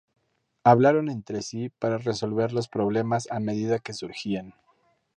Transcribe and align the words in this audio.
Hablaron 0.63 1.09
entre 1.11 1.43
sí 1.43 1.69
para 1.69 1.99
resolver 1.99 2.53
los 2.53 2.67
problemas 2.67 3.27
a 3.29 3.39
medida 3.39 3.77
que 3.77 3.93
surgían. 3.93 4.55